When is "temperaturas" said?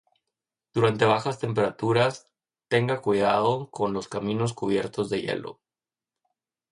1.37-2.27